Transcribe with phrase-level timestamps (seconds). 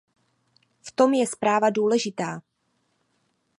[0.81, 2.41] V tom je zpráva důležitá.